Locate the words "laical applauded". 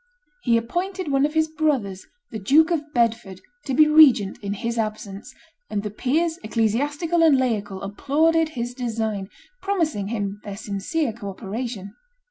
7.37-8.49